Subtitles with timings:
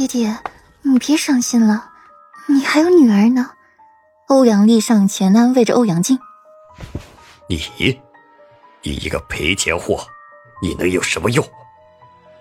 [0.00, 0.34] 爹爹，
[0.80, 1.90] 你别伤心了，
[2.48, 3.50] 你还有女儿呢。
[4.28, 6.18] 欧阳丽上前安慰着欧阳靖
[7.46, 7.60] ：“你，
[8.80, 10.06] 你一个赔钱货，
[10.62, 11.46] 你能有什么用？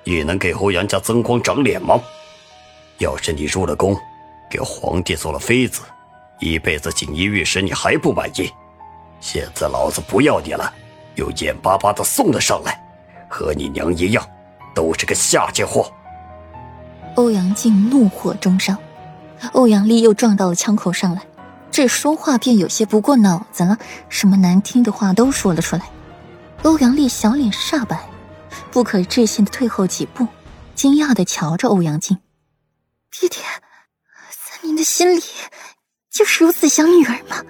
[0.05, 2.01] 你能给欧阳家增光长脸吗？
[2.99, 3.93] 要是你入了宫，
[4.49, 5.81] 给皇帝做了妃子，
[6.39, 8.49] 一辈子锦衣玉食，你还不满意？
[9.19, 10.73] 现在老子不要你了，
[11.15, 12.81] 又眼巴巴的送了上来，
[13.29, 14.25] 和你娘一样，
[14.73, 15.91] 都是个下贱货。”
[17.19, 18.77] 欧阳靖怒火中烧，
[19.51, 21.21] 欧阳丽又撞到了枪口上来。
[21.69, 25.81] 这说话便有些不过脑子了，什么难听的话都说了出来。
[26.63, 28.09] 欧阳丽小脸煞白，
[28.71, 30.29] 不可置信的退后几步，
[30.75, 32.17] 惊讶的瞧着欧阳靖
[33.11, 33.41] ：“爹爹，
[34.31, 35.21] 在您的心里
[36.09, 37.43] 就是如此想女儿吗？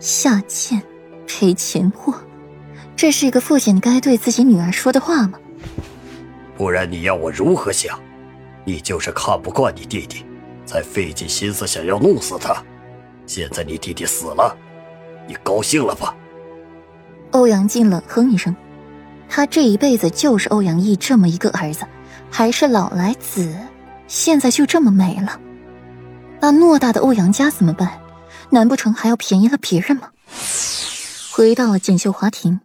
[0.00, 0.82] 下贱，
[1.28, 2.12] 赔钱货，
[2.96, 5.38] 这是一个父亲该对自己女儿说的话吗？
[6.56, 7.96] 不然你要我如何想？
[8.66, 10.22] 你就是看不惯你弟弟。”
[10.66, 12.60] 才费尽心思想要弄死他，
[13.24, 14.58] 现在你弟弟死了，
[15.28, 16.12] 你高兴了吧？
[17.30, 18.52] 欧阳靖冷哼一声，
[19.28, 21.86] 他这一辈子就是欧阳毅这么一个儿子，
[22.32, 23.56] 还是老来子，
[24.08, 25.40] 现在就这么没了，
[26.40, 28.00] 那偌大的欧阳家怎么办？
[28.50, 30.10] 难不成还要便宜了别人吗？
[31.30, 32.58] 回到了锦绣华庭，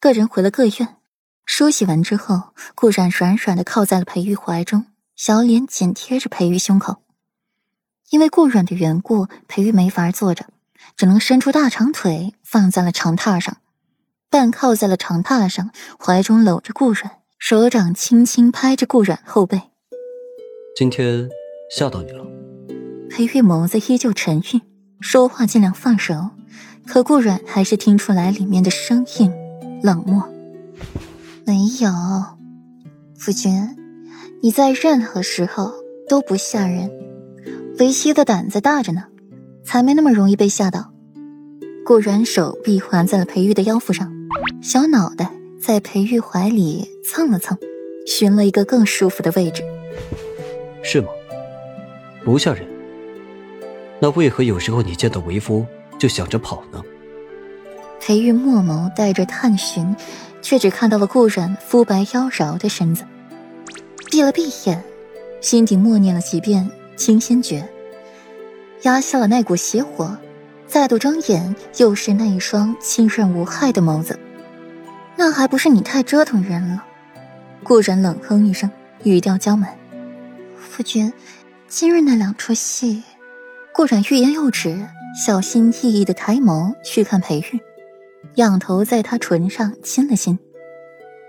[0.00, 0.96] 个人回了各院，
[1.44, 2.42] 梳洗完之后，
[2.74, 4.84] 顾然软软的靠在了裴玉怀中，
[5.16, 6.96] 小脸紧贴着裴玉胸口。
[8.10, 10.46] 因为顾软的缘故，裴玉没法坐着，
[10.96, 13.56] 只能伸出大长腿放在了长榻上，
[14.30, 19.62] 半靠在了长榻上，怀中搂着顾软，手掌轻轻拍着顾软后背。
[20.76, 21.28] 今天
[21.70, 22.24] 吓到你了？
[23.08, 24.60] 裴玉眸子依旧沉郁，
[25.00, 26.30] 说话尽量放手，
[26.86, 29.32] 可顾软还是听出来里面的声音
[29.82, 30.28] 冷漠。
[31.44, 31.90] 没有，
[33.18, 33.76] 夫君，
[34.42, 35.72] 你在任何时候
[36.08, 36.90] 都不吓人。
[37.78, 39.04] 维西的胆子大着呢，
[39.64, 40.92] 才没那么容易被吓到。
[41.84, 44.12] 顾然手臂环在了裴玉的腰腹上，
[44.62, 45.30] 小脑袋
[45.60, 47.56] 在裴玉怀里蹭了蹭，
[48.06, 49.62] 寻了一个更舒服的位置。
[50.82, 51.08] 是吗？
[52.24, 52.66] 不吓人。
[54.00, 55.64] 那为何有时候你见到为夫
[55.98, 56.82] 就想着跑呢？
[58.00, 59.94] 裴玉墨眸带着探寻，
[60.42, 63.04] 却只看到了顾然肤白妖娆的身子，
[64.06, 64.82] 闭了闭眼，
[65.40, 66.70] 心底默念了几遍。
[66.96, 67.68] 清仙诀
[68.82, 70.16] 压下了那股邪火，
[70.66, 74.18] 再度睁眼，又是那一双清润无害的眸子。
[75.14, 76.82] 那还不是你太折腾人了？
[77.62, 78.70] 顾然冷哼一声，
[79.02, 79.70] 语调娇蛮
[80.58, 81.12] ：“夫君，
[81.68, 83.02] 今日那两出戏……”
[83.74, 84.88] 顾然欲言又止，
[85.26, 87.60] 小心翼翼的抬眸去看裴玉，
[88.36, 90.38] 仰头在他唇上亲了亲：“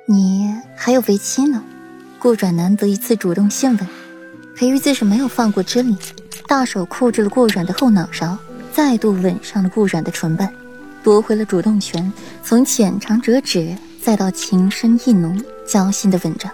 [0.08, 1.62] 你还有为妻呢？”
[2.20, 3.88] 顾然难得一次主动献吻。
[4.56, 5.96] 裴玉自是没有放过之理，
[6.48, 8.38] 大手扣住了顾软的后脑勺，
[8.72, 10.52] 再度吻上了顾软的唇瓣，
[11.04, 12.12] 夺回了主动权，
[12.44, 16.50] 从浅尝辄止，再到情深意浓，交心的吻着，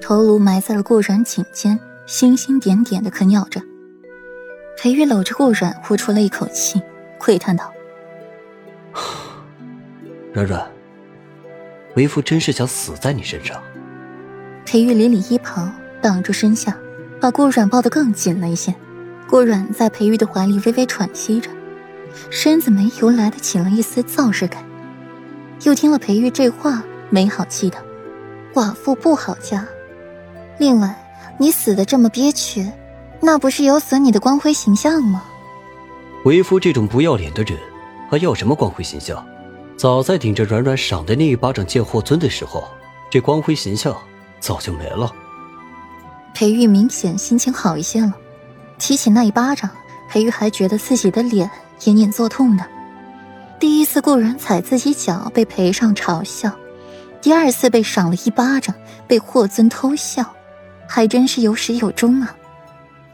[0.00, 3.62] 头颅埋在了顾软颈间，星星点点的啃咬着。
[4.76, 6.82] 裴玉搂着顾软，呼出了一口气，
[7.20, 7.72] 喟叹道
[10.34, 10.68] ：“软软，
[11.94, 13.62] 为夫真是想死在你身上。”
[14.72, 15.68] 裴玉理理衣袍，
[16.00, 16.74] 挡住身下。
[17.20, 18.74] 把顾软抱得更紧了一些，
[19.28, 21.50] 顾软在裴玉的怀里微微喘息着，
[22.30, 24.64] 身子没由来的起了一丝燥热感。
[25.64, 27.76] 又听了裴玉这话，没好气的
[28.54, 29.62] ：“寡妇不好嫁。
[30.56, 30.96] 另外，
[31.36, 32.66] 你死的这么憋屈，
[33.20, 35.22] 那不是有损你的光辉形象吗？”
[36.24, 37.58] 为夫这种不要脸的人，
[38.08, 39.22] 还要什么光辉形象？
[39.76, 42.66] 早在顶着软软赏的那一巴掌见霍尊的时候，
[43.10, 43.94] 这光辉形象
[44.42, 45.10] 早就没了。
[46.34, 48.12] 裴玉明显心情好一些了，
[48.78, 49.70] 提起那一巴掌，
[50.10, 51.48] 裴玉还觉得自己的脸
[51.84, 52.66] 隐隐作痛呢。
[53.60, 56.50] 第一次顾然踩自己脚被裴尚嘲笑，
[57.20, 58.74] 第二次被赏了一巴掌
[59.06, 60.34] 被霍尊偷笑，
[60.88, 62.34] 还真是有始有终啊！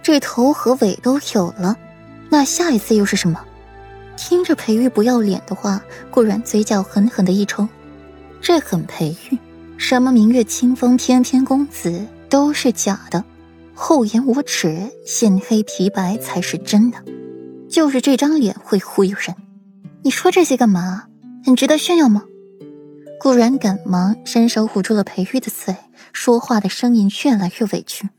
[0.02, 1.76] 这头和尾都有了，
[2.30, 3.44] 那下一次又是什么？
[4.16, 7.68] 听着裴玉不要脸的话，顾然嘴角狠狠的一抽，
[8.40, 9.38] 这很裴玉，
[9.78, 12.06] 什么明月清风翩翩公子。
[12.30, 13.24] 都是假的，
[13.72, 17.02] 厚颜无耻，现黑皮白才是真的。
[17.70, 19.34] 就是这张脸会忽悠人。
[20.02, 21.06] 你说这些干嘛？
[21.42, 22.24] 很值得炫耀吗？
[23.18, 25.74] 顾然赶忙伸手捂住了裴玉的嘴，
[26.12, 28.10] 说话的声音越来越委屈。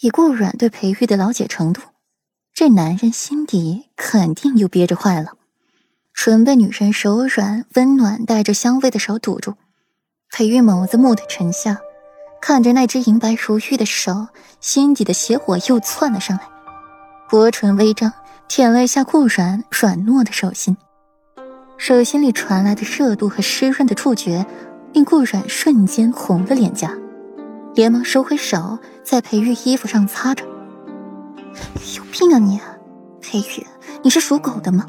[0.00, 1.82] 以顾软对裴玉的了解程度，
[2.52, 5.34] 这男人心底肯定又憋着坏了。
[6.12, 9.54] 唇被女人柔软、温暖、带着香味的手堵住，
[10.34, 11.78] 裴玉眸子蓦地沉下。
[12.40, 14.28] 看着那只银白如玉的手，
[14.60, 16.42] 心底的邪火又窜了上来，
[17.28, 18.10] 薄唇微张，
[18.48, 20.76] 舔了一下顾软软糯的手心。
[21.76, 24.46] 手心里传来的热度和湿润的触觉，
[24.92, 26.96] 令顾软瞬间红了脸颊，
[27.74, 30.44] 连忙收回手，在裴玉衣服上擦着。
[31.96, 32.58] 有病啊你！
[33.20, 33.66] 裴玉，
[34.02, 34.86] 你是属狗的吗？